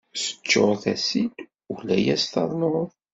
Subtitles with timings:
[0.23, 1.37] Teččuṛ tasilt,
[1.73, 2.89] ula yas-ternuḍ!